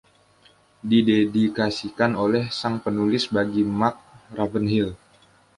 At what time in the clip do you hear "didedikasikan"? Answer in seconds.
0.89-2.11